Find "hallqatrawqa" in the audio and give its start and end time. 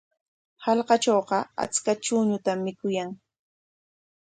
0.65-1.37